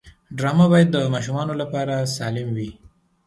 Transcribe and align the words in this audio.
ډرامه 0.37 0.65
باید 0.71 0.89
د 0.91 0.97
ماشومانو 1.13 1.53
لپاره 1.61 1.95
سالم 2.15 2.47
وي 2.55 2.69